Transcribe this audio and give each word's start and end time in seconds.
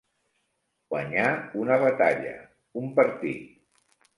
Guanyar 0.93 1.27
una 1.65 1.77
batalla, 1.83 2.35
un 2.83 2.91
partit. 2.97 4.05